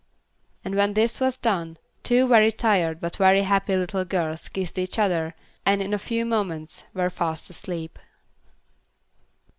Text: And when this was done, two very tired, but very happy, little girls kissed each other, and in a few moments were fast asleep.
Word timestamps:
And 0.65 0.73
when 0.73 0.95
this 0.95 1.19
was 1.19 1.37
done, 1.37 1.77
two 2.01 2.27
very 2.27 2.51
tired, 2.51 2.99
but 2.99 3.17
very 3.17 3.43
happy, 3.43 3.75
little 3.75 4.03
girls 4.03 4.47
kissed 4.49 4.79
each 4.79 4.97
other, 4.97 5.35
and 5.63 5.79
in 5.79 5.93
a 5.93 5.99
few 5.99 6.25
moments 6.25 6.85
were 6.95 7.11
fast 7.11 7.51
asleep. 7.51 7.99